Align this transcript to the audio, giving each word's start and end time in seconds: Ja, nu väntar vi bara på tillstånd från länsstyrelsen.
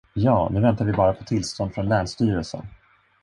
Ja, 0.13 0.49
nu 0.53 0.61
väntar 0.61 0.85
vi 0.85 0.93
bara 0.93 1.13
på 1.13 1.23
tillstånd 1.23 1.73
från 1.73 1.89
länsstyrelsen. 1.89 2.61